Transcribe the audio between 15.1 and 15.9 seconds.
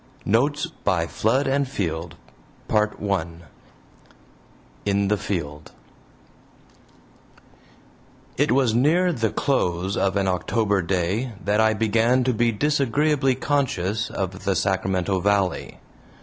Valley.